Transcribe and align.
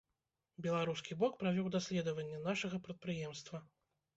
Беларускі 0.65 1.17
бок 1.19 1.37
правёў 1.43 1.69
даследаванне 1.75 2.41
нашага 2.49 2.81
прадпрыемства. 2.89 3.65